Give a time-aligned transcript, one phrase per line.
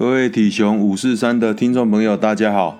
[0.00, 2.78] 各位体雄五四三的听众朋友，大家好，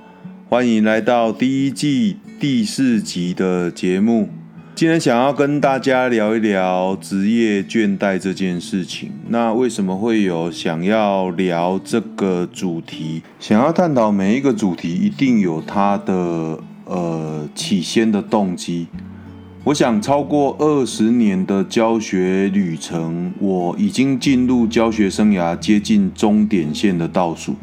[0.48, 4.30] 欢迎来到第一季第四集的节目。
[4.74, 9.10] 今天想要跟大家聊一聊职业倦怠这件事情。
[9.28, 13.20] 那为什么会有想要聊这个主题？
[13.38, 18.86] 想要探讨每一个主题，一定有它的呃起先的动机。
[19.62, 27.54] 我想超过二十年的教学旅程，我已经进入教学生涯接近终点线的倒数。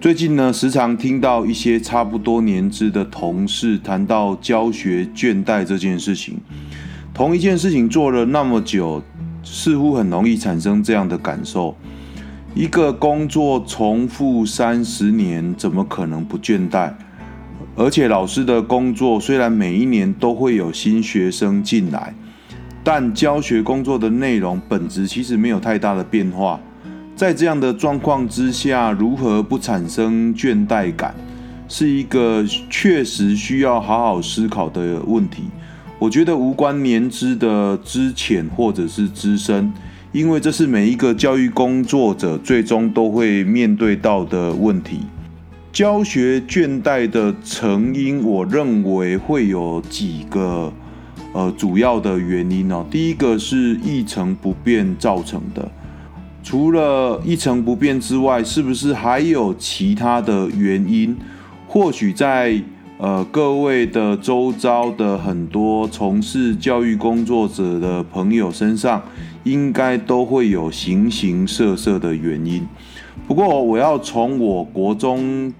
[0.00, 6.36] 最近呢，时常听到一些差不多年资的同事谈到教学倦怠这件事情。
[7.12, 9.02] 同一件事情做了那么久，
[9.42, 11.76] 似乎很容易产生这样的感受：
[12.54, 16.92] 一个工作重复三十年，怎么可能不倦怠？
[17.78, 22.12] 而且老师的工作虽然每一年都会有新学生进来，
[22.82, 26.58] 但教学工作的内容本质其实没有太大的变化。
[27.14, 31.14] 在这样的状况之下，如何不产生倦怠感，
[31.68, 35.44] 是一个确实需要好好思考的问题。
[36.00, 39.72] 我觉得无关年资的资浅或者是资深，
[40.10, 44.98] 因为这是每一个教育工作者最终都会面对到的问题。
[45.72, 50.72] 教学倦怠的成因，我认为会有几个
[51.32, 52.84] 呃主要的原因哦。
[52.90, 55.70] 第一个是一成不变造成的，
[56.42, 61.16] 除了一成不变之外，是不是还有其他的原因？
[61.68, 62.60] 或许在
[62.96, 69.02] 呃各位的周遭的很多从事教育工作者的朋友身上，
[69.44, 72.66] 应该都会有形形色色的原因。
[73.26, 75.52] 不过我要从我国中。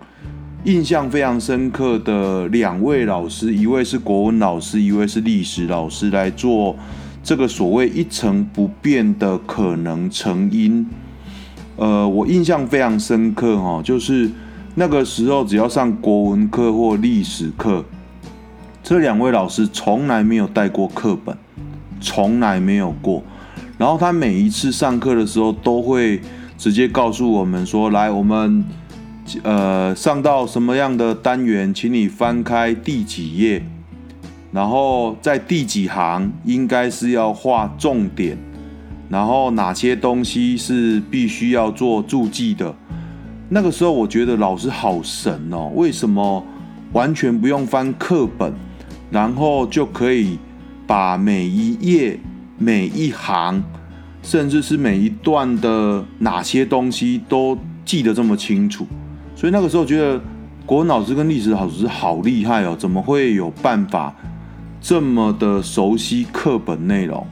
[0.64, 6.75] 印象非常深刻的两位老师，一位是国文老师，一位是历史老师，来做
[7.23, 10.84] 这个所谓一成不变的可能成因。
[11.77, 14.28] 呃，我印象非常深刻哈，就是
[14.75, 17.84] 那个时候只要上国文课或历史课，
[18.83, 21.34] 这两位老师从来没有带过课本，
[22.00, 23.22] 从来没有过。
[23.78, 26.21] 然后他每一次上课的时候，都会
[26.58, 28.62] 直接告诉我们说：“来，我们。”
[29.42, 33.62] 呃，上到什么样的单元，请你翻开第几页，
[34.50, 38.38] 然后在第几行应该是要画重点，
[39.10, 42.75] 然后哪些东西是必须要做注记的。
[43.50, 46.42] 那个时候我觉得老师好神哦，为什么
[46.94, 48.50] 完全不用翻课本，
[49.10, 50.38] 然后就可以
[50.86, 52.19] 把每一页、
[52.56, 53.62] 每一行，
[54.23, 58.87] 甚至是每一段的哪些东西都记得这么清楚？
[59.34, 60.21] 所以那个时候觉得
[60.67, 64.15] 国文老师跟历史老师好厉害哦，怎么会有办法
[64.81, 67.27] 这么的熟悉课本内容？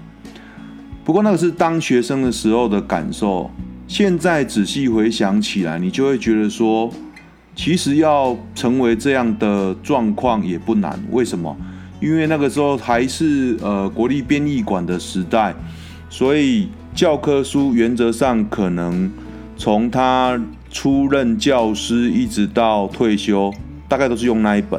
[1.05, 3.51] 不过那个是当学生的时候的感受，
[3.87, 6.91] 现在仔细回想起来，你就会觉得说，
[7.55, 10.99] 其实要成为这样的状况也不难。
[11.11, 11.57] 为什么？
[12.01, 15.55] 因为那个时候还是呃国立编译馆的时代，
[16.09, 19.11] 所以教科书原则上可能
[19.57, 20.41] 从他。
[20.69, 23.51] 出任教师一直到退休，
[23.89, 24.79] 大概都是用那一本，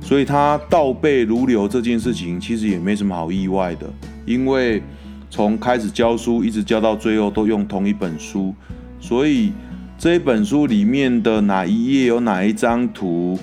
[0.00, 3.92] 所以他倒背如流这件事情其实也没什么好意外的，
[4.24, 4.82] 因为
[5.28, 8.54] 从开始教书一直教到最后都用同一本书，
[8.98, 9.52] 所以
[9.98, 13.38] 这一本书里面的哪一页有哪一张图，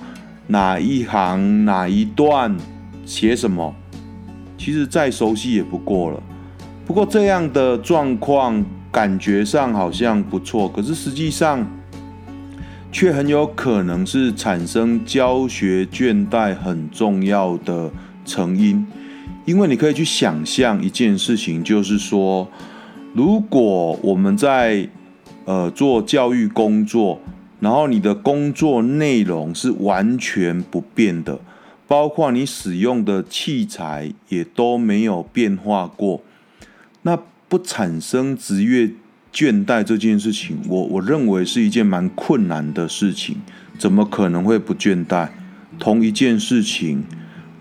[0.47, 2.57] 哪一行哪一段
[3.05, 3.75] 写什么，
[4.57, 6.23] 其实再熟悉也不过了。
[6.87, 8.65] 不过这样的状况。
[8.89, 11.63] 感觉上好像不错，可是实际上
[12.91, 17.91] 却很有可能是产生教学倦怠很重要的
[18.25, 18.83] 成因。
[19.45, 22.47] 因为你可以去想象一件事情，就是说，
[23.13, 24.89] 如果我们在
[25.45, 27.19] 呃做教育工作，
[27.59, 31.37] 然后你的工作内容是完全不变的，
[31.87, 36.21] 包括你使用的器材也都没有变化过，
[37.07, 37.17] 那。
[37.49, 38.91] 不产生职业
[39.31, 43.37] 倦怠这件事情，我我认为是一件蛮困难的事情。
[43.79, 45.29] 怎么可能会不倦怠？
[45.79, 47.05] 同一件事情，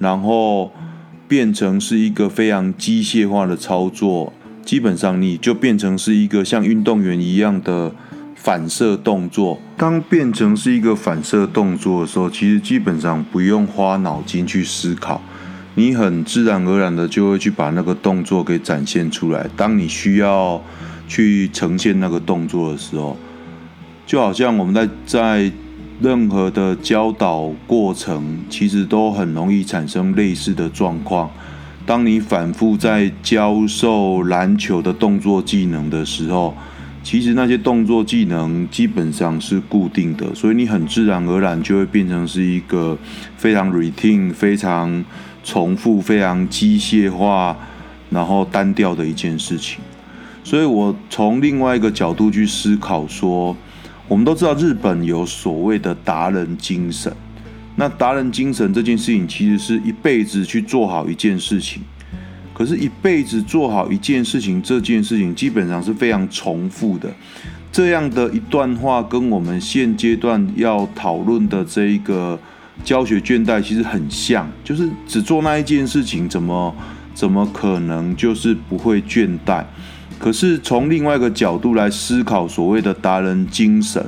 [0.00, 0.72] 然后
[1.28, 4.32] 变成是一个非常机械化的操作，
[4.64, 7.94] 基本上你就变成是一个像运动员一样的
[8.34, 9.62] 反射动作。
[9.76, 15.22] 当变成是一个反射动作的时候，其实基本上不用花脑筋去思考。
[15.76, 19.46] 你很自然而然的就会去把那个动作给展现出来。
[19.56, 20.60] 当你需要
[21.06, 23.16] 去呈现那个动作的时候，
[24.06, 25.52] 就好像我们在在
[26.00, 31.30] 任何的教导过程，其实都很容易产生类似的状况。
[31.84, 36.56] 当你反复在教授篮球的动作技能的时候，
[37.02, 42.98] 其实那些动作技能基本上是固定的，所以你很自然而然就会变成是一个
[43.36, 45.04] 非常 routine、非常
[45.46, 47.56] 重复、非常机械化，
[48.10, 49.78] 然后单调的一件事情。
[50.42, 53.56] 所以我从另外一个角度去思考说，
[54.08, 57.12] 我们都知道日本有所谓的达人精神，
[57.76, 61.80] 那达人精神这件事情其实是一辈子去做好一件事情。
[62.52, 67.12] 可是，一辈子做好一件事情，这件事情基本上是非常重复的。
[67.70, 72.38] 这样的一段话，跟我们现阶段要讨论的这一个
[72.84, 76.74] 教学倦怠其实很像，就是只做那一件事情，怎么
[77.14, 79.64] 怎么可能就是不会倦怠？
[80.18, 84.04] 可是从另外一个角度来思考，所谓的达人精神，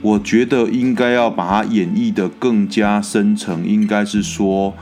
[0.00, 4.74] 我觉得应该要把它演绎得更加深层，应该是说。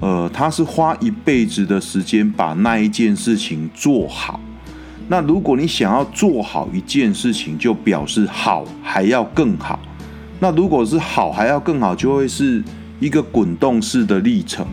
[0.00, 4.38] 呃，他是花一辈子的时间把那一件事情做好。
[5.08, 9.78] 那如果你想要做好一件事情，就表示好还要更好。
[10.40, 12.62] 那如果是好还要更好，就会是
[13.00, 14.66] 一个滚动式的历程。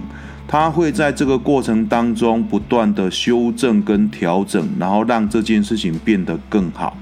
[0.47, 6.97] 它会在这个过程当中不断的修正跟调整，然后让这件事情变得更好。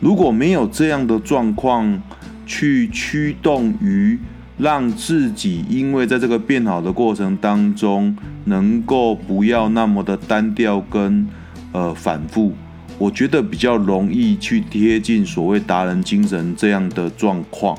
[0.00, 2.00] 如果没有这样的状况
[2.46, 4.18] 去驱动于。
[4.62, 8.14] 让自己因为在这个变好的过程当中，
[8.44, 11.26] 能够不要那么的单调跟
[11.72, 12.52] 呃反复，
[13.00, 17.74] 我觉得比较容易去贴近所谓达人精神这样的状况，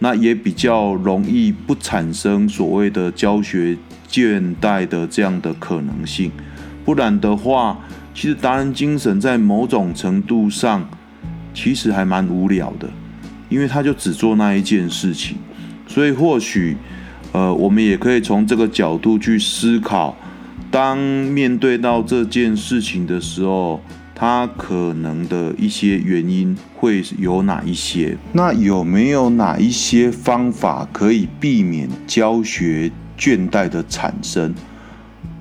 [0.00, 3.74] 那也比较容易不产生所谓的教学
[4.10, 6.30] 倦怠的这样的可能性。
[6.84, 7.78] 不然的话，
[8.14, 10.86] 其实达人精神在某种程度上
[11.54, 12.90] 其实还蛮无聊的，
[13.48, 15.38] 因为他就只做那一件事情。
[15.86, 16.76] 所以或许，
[17.32, 20.14] 呃，我们也可以从这个角度去思考，
[20.70, 23.80] 当面对到这件事情的时候，
[24.20, 28.18] 它可能的一些原因会有哪一些？
[28.32, 34.52] 那有没有哪一些方法可以避免教学倦怠的产生？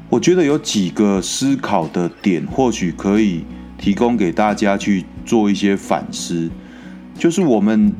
[0.09, 3.43] 我觉得有几个思考的点，或许可以
[3.79, 6.47] 提供给大家去做一些反思，
[7.17, 7.91] 就是我们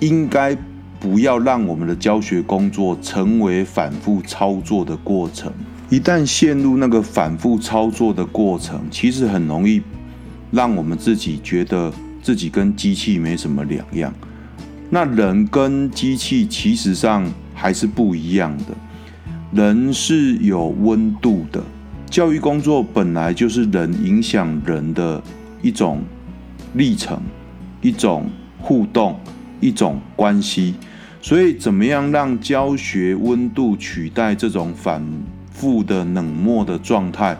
[0.00, 0.54] 应该。
[1.00, 5.50] 不要让我们的教学工作成为反复操作的过程。
[5.88, 9.80] 一旦陷入那个反复操作的过程，其实很容易
[10.50, 11.92] 让我们自己觉得
[12.22, 14.12] 自己跟机器没什么两样。
[14.90, 17.24] 那人跟机器其实上
[17.54, 18.64] 还是不一样的。
[19.52, 21.62] 人是有温度的，
[22.08, 25.22] 教育工作本来就是人影响人的
[25.62, 26.02] 一种
[26.74, 27.20] 历程、
[27.80, 29.18] 一种互动、
[29.60, 30.74] 一种关系。
[31.22, 35.04] 所以，怎么样让教学温度取代这种反
[35.52, 37.36] 复的冷漠的状态？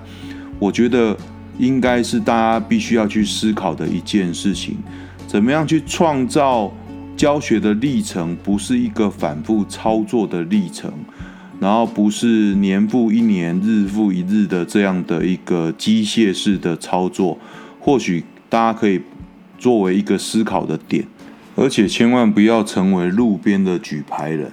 [0.59, 1.17] 我觉得
[1.61, 4.79] 应该是大家必须要去思考的一件事情。
[5.27, 6.73] 怎么样去创造
[7.17, 10.91] 教学的历程，不是一个反复操作的历程，
[11.61, 17.39] 然后不是年复一年、日复一日的这样的一个机械式的操作。
[17.79, 19.01] 或许大家可以
[19.59, 21.07] 作为一个思考的点。
[21.57, 24.51] 而且千万不要成为路边的举牌人。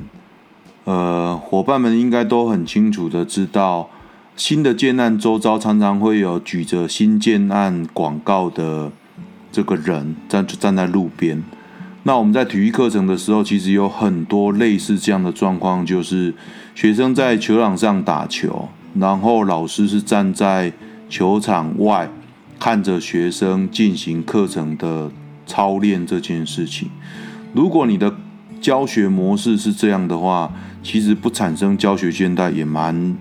[0.83, 3.89] 呃，伙伴们应该都很清楚的知道，
[4.37, 8.89] 新的建案周遭常常会有举着新建案广告的
[9.51, 11.43] 这个人站站在路边。
[12.03, 16.33] 那我们在体育课程的时候，其实有很多类似这样的状况，就是
[16.73, 20.71] 学生在球场上打球，然后老师是站在
[21.09, 22.09] 球场外
[22.57, 25.11] 看着学生进行课程的。
[25.49, 26.89] 操练这件事情，
[27.53, 28.13] 如果你的
[28.59, 30.51] 教学模式是这样的话，
[30.83, 33.15] 其实不产生教学倦怠也蛮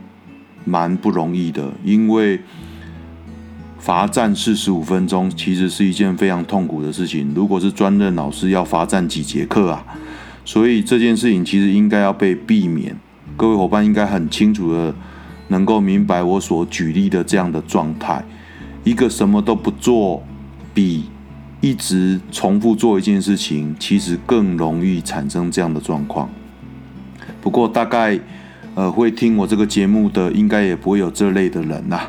[0.67, 2.39] 蛮不容易的，因为
[3.79, 7.33] 罚站四十五分钟其实是一件非常痛苦的事情。
[7.35, 9.83] 如果是专任老师，要罚站几节课啊？
[10.45, 12.95] 所以这件事情其实应该要被避免。
[13.39, 14.95] 各位伙伴应该很清楚的
[15.49, 18.23] 能够明白我所举例的这样的状态，
[18.85, 20.23] 一个什么都不做
[20.75, 21.05] 比。
[21.63, 26.29] 一直重复做一件事情，其实更容易产生这样的状况。
[27.41, 28.21] 不过，大概
[28.77, 32.03] 呃会听我这个节目的，应该也不会有这类的人呐，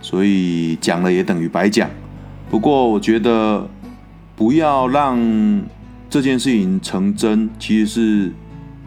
[0.00, 1.90] 所以讲了也等于白讲。
[2.48, 3.68] 不过，我觉得
[4.34, 5.18] 不要让
[6.08, 8.32] 这件事情成真，其实是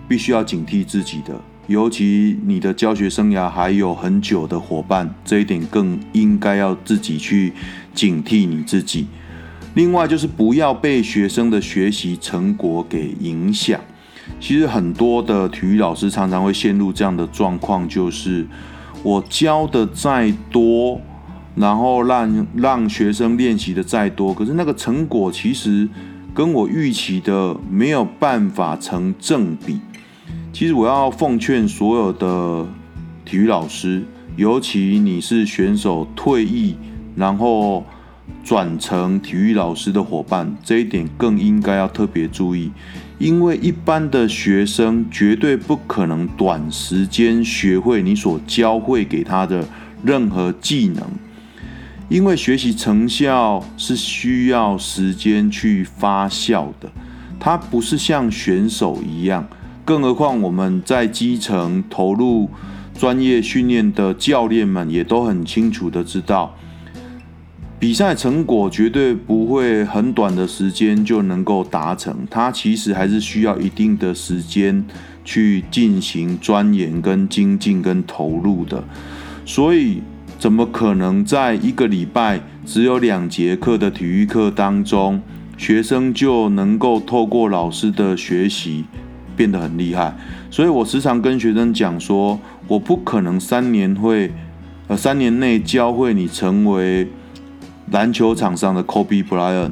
[0.08, 1.40] 必须要警惕自己的。
[1.68, 7.54] 尤其你的教学生涯还有很久的伙伴，这一点更应该要自己去
[7.94, 9.06] 警惕你自己。
[9.76, 13.80] 另外就是不要被学生的学习成果给影响。
[14.40, 18.46] 其实很多的体育老师常常会陷入这样的状况，就是
[19.04, 21.00] 我教的再多，
[21.56, 25.88] 然后让让学生练习的再多，可是那个成果其实
[26.34, 29.80] 跟我预期的没有办法成正比。
[30.54, 32.66] 其实我要奉劝所有的
[33.26, 34.04] 体育老师，
[34.36, 36.76] 尤其你是选手退役，
[37.16, 37.84] 然后
[38.44, 42.72] 转成体育老师的伙伴，这一点更应该要特别注意，
[43.22, 49.64] 因为一般的学生绝对不可能短时间学会你所教会给他的
[50.04, 51.04] 任何技能。
[52.10, 56.92] 因为学习成效是需要时间去发酵的，
[57.40, 59.48] 它不是像选手一样。
[59.86, 62.50] 更何况我们在基层投入
[62.98, 66.56] 专业训练的教练们也都很清楚的知道，
[67.82, 74.86] 比赛成果绝对不会很短的时间就能够达成，它其实还是需要一定的时间
[75.26, 78.84] 去进行钻研、跟精进、跟投入的，
[79.46, 80.04] 所以。
[80.38, 85.22] 怎么可能在一个礼拜只有两节课的体育课当中，
[85.56, 88.86] 学生就能够透过老师的学习
[89.36, 90.18] 变得很厉害？
[90.50, 94.32] 所以我时常跟学生讲说，我不可能三年会，
[94.88, 97.08] 呃，三年内教会你成为
[97.92, 99.72] 篮球场上的 Kobe Bryant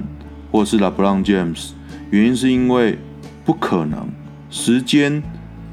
[0.52, 1.72] 或是 LeBron James，
[2.12, 2.98] 原因是因为
[3.44, 4.08] 不可能，
[4.50, 5.22] 时间。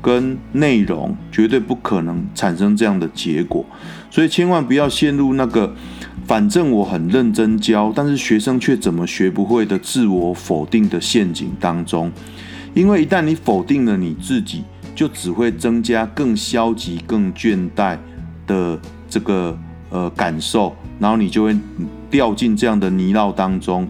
[0.02, 3.66] 跟内容绝对不可能产生这样的结果，
[4.08, 5.74] 所以千万不要陷入那个
[6.24, 12.12] 反正我很认真教，但是学生却怎么学不会的自我否定的陷阱当中。
[12.72, 14.62] 因为一旦你否定了你自己，
[14.94, 17.98] 就只会增加更消极、更倦怠
[18.46, 19.58] 的这个
[19.90, 21.56] 呃感受，然后你就会
[22.10, 23.86] 掉进这样的泥淖当中，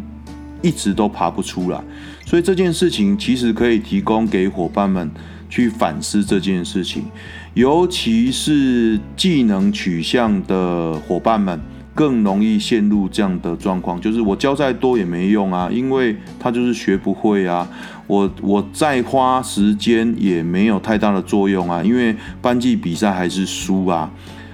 [0.62, 1.81] 一直都爬不出来。
[2.25, 5.11] 所以这件事情其实可以提供给伙伴们。
[5.49, 7.05] 去反思这件事情，
[7.55, 11.59] 尤其是技能取向的伙伴们
[11.95, 17.67] 更容易陷入这样的状况，就是我教再多也没用啊，因为他就是学不会啊，
[18.09, 24.11] 我我再花时间也没有太大的作用啊，因为班级比赛还是输啊，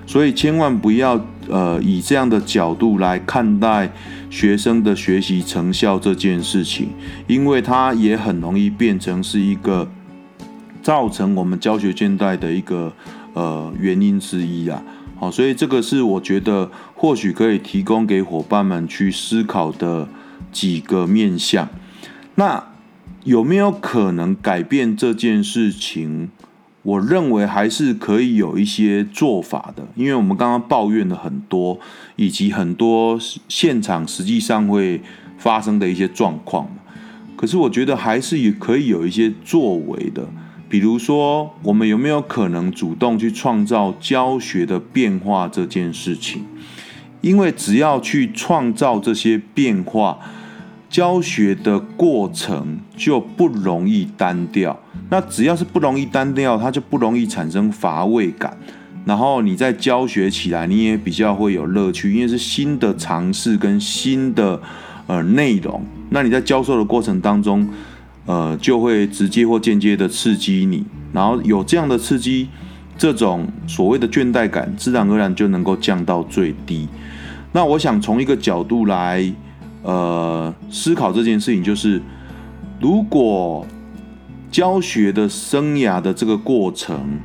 [0.07, 1.19] 所以千万不要
[1.49, 3.91] 呃以这样的角度来看待
[4.31, 6.89] 学生的学习成效这件事情，
[7.27, 9.89] 因为它也很容易变成是一个。
[10.83, 12.93] 造成我们教学倦怠的一个
[13.35, 14.83] 呃原因之一啊，
[15.17, 20.09] 好，所以这个是我觉得或许可以提供给伙伴们去思考的
[20.51, 21.69] 几个面向。
[22.35, 22.65] 那
[23.23, 26.33] 有没有可能改变这件事情？
[26.83, 31.79] 我认为还是可以有一些做法的，因为我们刚刚抱怨了很多，
[32.17, 35.01] 以及很多现场实际上会
[35.39, 36.69] 发生的一些状况。
[37.37, 40.27] 可是我觉得还是也可以有一些作为的。
[40.69, 46.45] 比如说，我们有没有可能主动去创造教学的变化这件事情？
[47.21, 50.19] 因为只要去创造这些变化，
[50.89, 54.82] 教学的过程就不容易单调。
[55.13, 58.57] 那只要是不容易单调，它就不容易产生乏味感。
[59.05, 64.59] 然后你在教学起来，你也比较会有乐趣，因为是新的尝试跟新的
[65.07, 65.85] 呃内容。
[66.09, 67.69] 那你在教授的过程当中，
[68.25, 72.49] 呃，就会直接或间接的刺激你，然后有这样的刺激，
[72.97, 76.89] 这种所谓的倦怠感，自然而然就能够降到最低。
[77.53, 79.31] 那我想从一个角度来，
[79.83, 82.01] 呃，思考这件事情，就是
[82.81, 83.67] 如果
[84.53, 87.19] 教学的生涯的这个过程，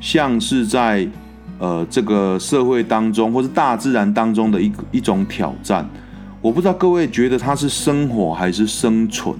[0.00, 1.06] 像是在
[1.58, 5.86] 呃这个社会当中，或是大自然当中的一一种挑战，
[6.40, 9.36] 我不知道各位觉得它是生活还是生存？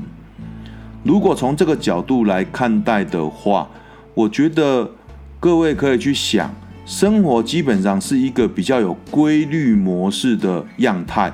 [1.02, 3.66] 如果从这个角度来看待的话，
[4.12, 4.88] 我觉得
[5.40, 11.32] 各位可以去想，生活基本上是一个比较有规律模式的样态，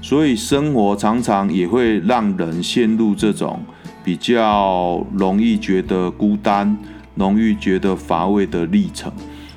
[0.00, 3.60] 所以生活常常也会让人陷入这种
[4.04, 6.76] 比较容易觉得孤单、
[7.14, 9.10] 容易觉得乏味的历程。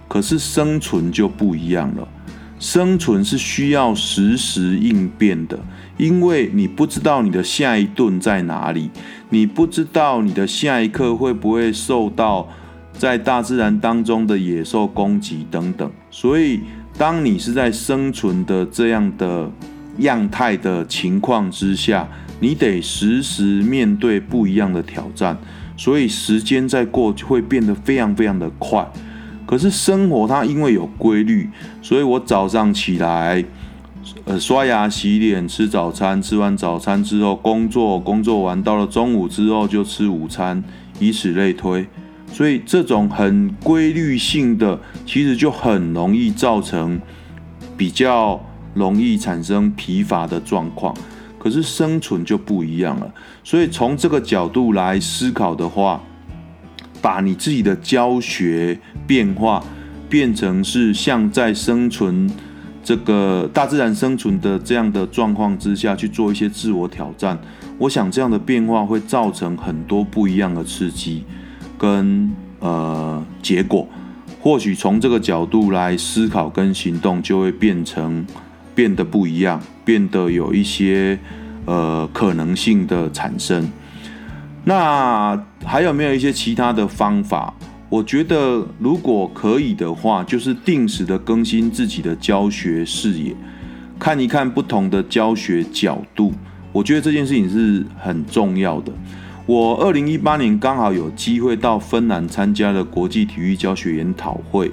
[0.07, 2.07] 可是生存就不一样了，
[2.57, 5.59] 生存是需要实时应变的。
[5.97, 8.89] 因为你不知道你的下一顿在哪里，
[9.29, 12.47] 你不知道你的下一刻会不会受到
[12.93, 16.61] 在大自然当中的野兽攻击等等，所以
[16.97, 19.51] 当你是在生存的这样的
[19.97, 22.07] 样态的情况之下，
[22.39, 25.37] 你得时时面对不一样的挑战，
[25.75, 28.87] 所以时间在过就会变得非常非常的快。
[29.45, 31.49] 可是生活它因为有规律，
[31.81, 33.43] 所以我早上起来。
[34.23, 40.63] 呃，刷牙、洗脸、吃早餐，吃完早餐之后工作，工作完到了中午之后就吃午餐，
[40.97, 41.85] 以此类推。
[42.31, 47.01] 所以这种很规律性的，其实就很容易造成
[47.75, 48.41] 比较
[48.73, 50.95] 容易产生疲乏的状况。
[51.39, 53.11] 可是生存就不一样了。
[53.43, 56.01] 所以从这个角度来思考的话，
[57.01, 59.63] 把你自己的教学变化
[60.09, 62.29] 变成是像在生存
[62.83, 67.37] 这个大自然生存的这样的状况之下去做一些自我挑战，
[67.77, 71.23] 我想这样的变化会造成很多不一样的刺激
[71.77, 73.87] 跟呃结果。
[74.39, 78.25] 或许从这个角度来思考跟行动，就会变成
[78.77, 81.17] 变得不一样，变得有一些
[81.65, 83.67] 呃可能性的产生。
[84.63, 87.51] 那还有没有一些其他的方法？
[87.89, 93.35] 我觉得如果可以的话，就是定时的更新自己的教学视野，
[93.97, 96.31] 看一看不同的教学角度。
[96.71, 98.93] 我觉得这件事情是很重要的。
[99.47, 104.71] 我二零一八年刚好有机会到芬兰参加了国际体育教学研讨会，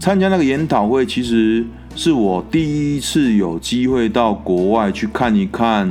[0.00, 1.64] 参加那个研讨会其实
[1.96, 5.90] 是我第一次有机会到国外去看一看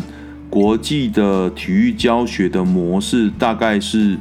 [0.52, 4.16] 国际的体育教学的模式大概是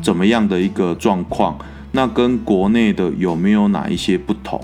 [0.00, 1.58] 怎么样的一个状况，
[1.90, 4.60] 那跟国内的有没有哪一些不同？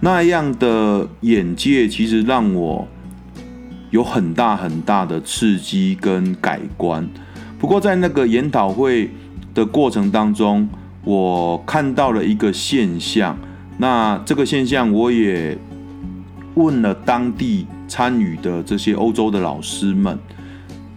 [0.00, 2.88] 那样的眼界其实让我
[3.90, 7.06] 有很大很大的刺激跟改观。
[7.58, 9.10] 不过，在那个研讨会
[9.52, 10.66] 的过程当中，
[11.04, 13.36] 我看到了一个现象。
[13.76, 15.56] 那这个现象，我也
[16.58, 20.18] 问了当地参与的这些欧洲的老师们。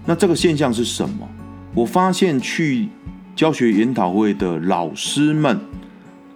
[0.06, 1.30] 那这个现象是什么？
[1.74, 2.90] 我发现去
[3.36, 5.60] 教学研讨会的老师们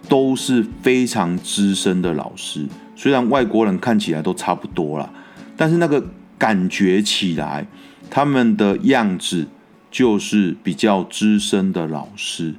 [0.08, 2.66] 都是非常资深的老师。
[2.94, 5.10] 虽然外国人看起来都差不多啦，
[5.56, 6.02] 但是那个
[6.38, 7.66] 感觉起来，
[8.08, 9.48] 他们的样子。
[9.88, 12.54] 就是比较资深的老师，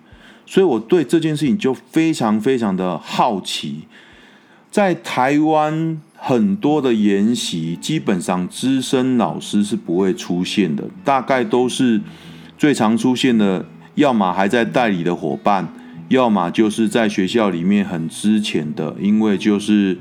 [0.48, 3.84] 所以我对这件事情就非常非常的好奇。
[4.72, 12.02] 在台湾很多的研习，基本上资深老师是不会出现的，大概都是
[12.58, 15.72] 最常出现的，要么还在代理的伙伴，
[16.10, 19.98] 要么就是在学校里面很之前的，因为就是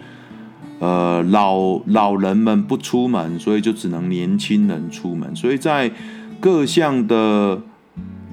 [0.80, 5.92] 呃老老人们不出门，所以就只能年轻人出门，所以在。
[6.38, 7.62] 各项的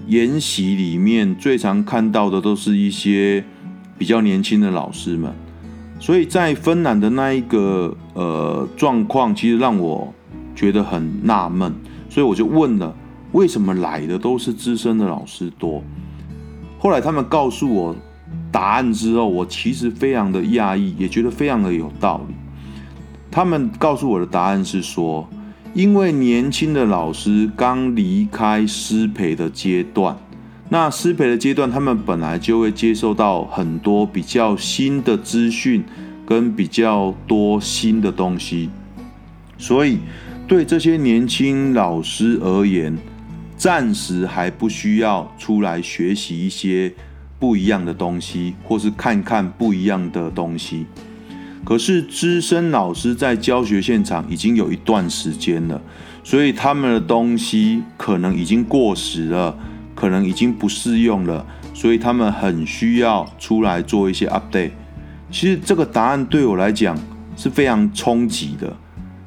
[0.07, 3.41] 研习里面，最常看到的都是一些
[3.97, 5.33] 比较年轻的老师们，
[6.03, 10.13] 所以在芬兰的那一个呃状况，其实让我
[10.53, 11.73] 觉得很纳闷，
[12.09, 12.93] 所以我就问了，
[13.31, 15.81] 为什么来的都是资深的老师多？
[16.77, 17.95] 后来他们告诉我
[18.51, 22.35] 答案之后，我其实非常的讶异，也觉得非常的有道理。
[23.31, 25.25] 他们告诉我的答案是说，
[25.73, 30.17] 因为年轻的老师刚离开师培的阶段，
[30.73, 35.83] 那师培的阶段，他们本来就会接受到很多比较新的资讯
[36.25, 38.71] 跟比较多新的东西，
[39.55, 39.99] 所以
[40.47, 42.97] 对这些年轻老师而言，
[43.55, 46.91] 暂时还不需要出来学习一些
[47.37, 50.87] 不一样的东西，或是看看不一样的东西。
[51.63, 55.79] 可是资深老师在教学现场已经有一段时间了，
[56.23, 59.55] 所以他们的东西可能已经过时了，
[60.03, 64.71] 可能已经不适用了，所以他们很需要出来做一些 update。
[65.31, 66.99] 其实这个答案对我来讲
[67.37, 68.75] 是非常冲击的，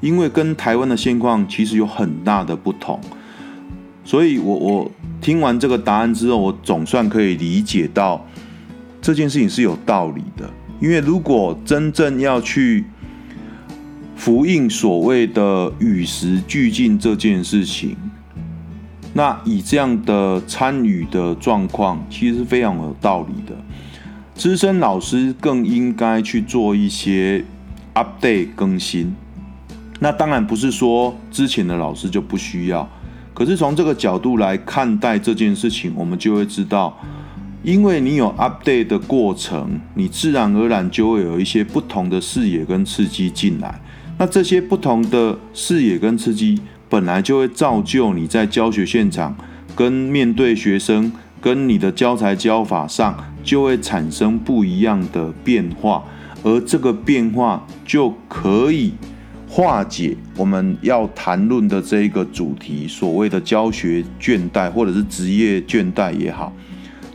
[0.02, 3.00] 因为跟台湾的现况其实有很大的不同。
[4.04, 8.22] 所以我我听完这个答案之后，我总算可以理解到
[9.00, 10.46] 这件事情是有道理的。
[10.78, 12.84] 因为如果真正要去
[14.22, 17.96] 呼应所谓的与时俱进这件事情，
[19.16, 23.56] 那以这样的参与的状况，其实是非常有道理的。
[24.34, 27.42] 资深老师更应该去做一些
[27.94, 29.16] update 更新。
[30.00, 32.86] 那当然不是说之前的老师就不需要，
[33.32, 36.94] 可是从这个角度来看待这件事情，我们就会知道。
[37.62, 43.80] 因为你有 update 的过程，你自然而然就会有一些不同的视野跟刺激进来。
[44.18, 49.36] 那这些不同的视野跟刺激，本来就会造就你在教学现场
[49.74, 56.04] 跟面对学生，跟你的教材教法上，就会产生不一样的变化。
[56.42, 58.92] 而这个变化就可以
[59.48, 66.52] 化解我们要谈论的这一个主题，所谓的教学倦怠，或者是职业倦怠也好。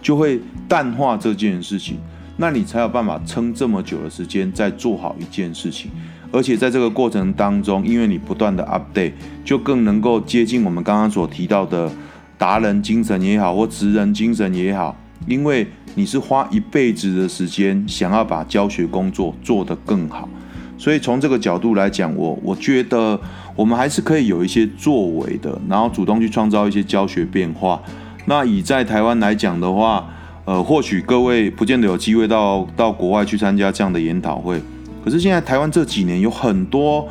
[0.02, 1.98] 就会淡化这件事情，
[2.36, 5.92] 那你才有办法撑这么久的时间再做好一件事情，
[6.32, 9.12] 而且在这个过程当中，因为你不断的 update，
[9.44, 11.91] 就更能够接近我们刚刚所提到的
[12.38, 14.96] 达人精神也好，或职人精神也好，
[15.28, 20.30] 因为你是花一辈子的时间想要把教学工作做得更好，
[20.78, 23.20] 所以从这个角度来讲，我我觉得
[23.56, 27.82] 我们还是可以有一些作为的，然后主动去创造一些教学变化。
[28.26, 30.08] 那以在台湾来讲的话，
[30.46, 34.62] 呃，或许各位不见得有机会到到国外去参加这样的研讨会，
[35.04, 37.08] 可是现在台湾这几年有很多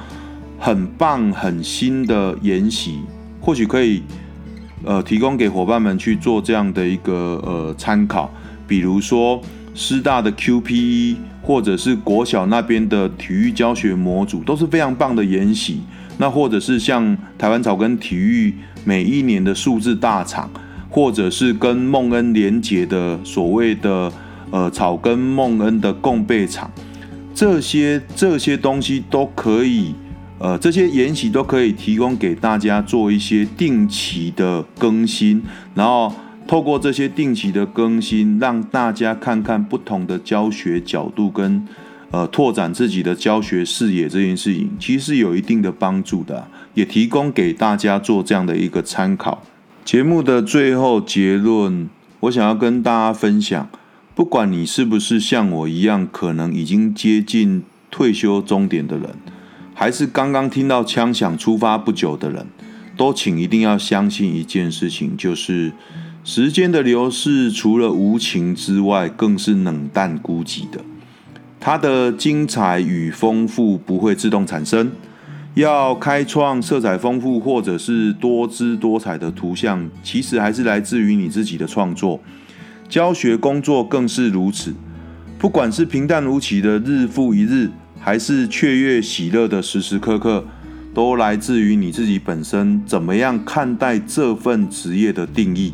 [0.58, 3.00] 很棒、很新的研习，
[3.40, 4.02] 或许可以
[4.84, 8.30] 呃提供给伙伴们去做这样的一个呃参考，
[8.66, 9.40] 比如说
[9.74, 15.80] 师大的 QPE，或者是国小那边的体育教学模组，都是非常棒的研习。
[16.18, 20.50] 那或者是像台湾草根体育每一年的数字大厂。
[20.92, 24.12] 或者是跟孟恩连结的所谓的
[24.50, 26.68] 呃草根孟恩的共备场，
[27.34, 29.94] 这些这些东西都可以，
[30.38, 35.42] 呃这些研习都可以提供给大家做一些定期的更新，
[35.74, 36.12] 然后
[36.46, 41.66] 透过这些定期的更新，让大家看看不同的教学角度跟
[42.10, 49.42] 呃拓展自己的教学视野这件事情，其实有一定的帮助的，也提供给大家做这样的一个参考。
[49.84, 51.88] 节目的最后结论，
[52.20, 53.68] 我想要跟大家分享，
[54.20, 59.08] 不管你是不是像我一样，可能已经接近退休终点的人，
[59.72, 62.46] 还是刚刚听到枪响出发不久的人，
[62.98, 65.72] 都请一定要相信一件事情，就是
[66.22, 70.82] 时间的流逝，除了无情之外，更是冷淡孤寂的。
[71.58, 74.92] 它的精彩与丰富不会自动产生。
[75.54, 82.20] 要开创色彩丰富或者是多姿多彩的图像，其实还是来自于你自己的创作。
[82.90, 84.74] 教学工作更是如此，
[85.38, 90.44] 不管是平淡无奇的日复一日，还是雀跃喜乐的时时刻刻，
[90.92, 95.72] 都来自于你自己本身怎么样看待这份职业的定义。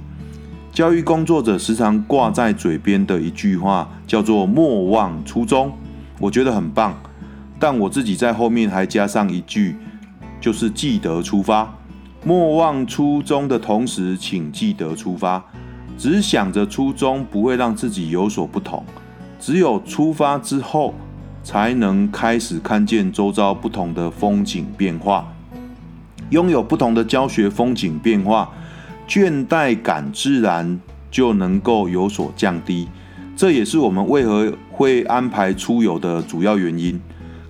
[0.71, 5.73] 教育工作者时常挂在嘴边的一句话叫做“莫忘初衷”，
[6.21, 6.95] 我觉得很棒。
[7.59, 9.77] 但我自己在后面还加上一句，
[10.39, 11.75] 就是记得出发，
[12.23, 15.43] 莫忘初衷的同时，请记得出发。
[15.99, 18.85] 只想着初衷不会让自己有所不同，
[19.41, 20.95] 只有出发之后，
[21.43, 25.27] 才能开始看见周遭不同的风景变化，
[26.31, 28.51] 拥有不同的教学风景变化，
[29.09, 30.79] 倦怠感自然
[31.11, 32.89] 就能够有所降低。
[33.35, 37.01] 这也是我们为何会安排出游的主要原因。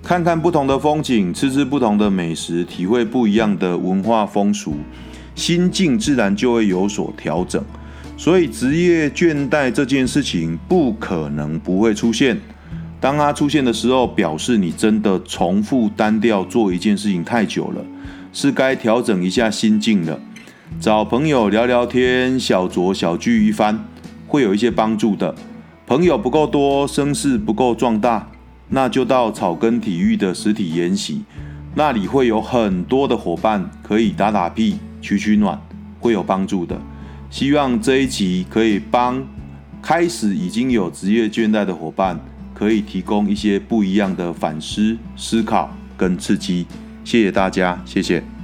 [0.03, 4.75] 看看不同的风景，吃吃不同的美食，体会不一样的文化风俗，
[5.35, 7.61] 心境自然就会有所调整。
[8.17, 12.35] 所以职业倦怠这件事情不可能不会出现。
[12.99, 17.85] 当它出现的时候，表示你真的重复单调做一件事情太久了，
[18.33, 20.19] 是该调整一下心境了。
[20.79, 23.85] 找朋友聊聊天，小酌小聚一番，
[24.25, 25.35] 会有一些帮助的。
[25.85, 28.27] 朋友不够多，声势不够壮大。
[28.69, 31.23] 那就到草根体育的实体研习，
[31.75, 35.61] 那里会有很多的伙伴可以打打屁、取取暖，
[35.99, 36.77] 会有帮助的。
[37.29, 39.25] 希望这一集可以帮
[39.81, 42.19] 开始已经有职业倦怠的伙伴，
[42.53, 46.65] 可以提供一些不一样的反思、思考跟刺激。
[47.03, 48.36] 谢谢大家，谢谢。